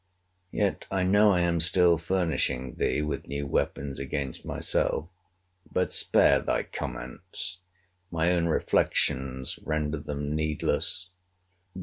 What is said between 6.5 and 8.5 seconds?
comments. My own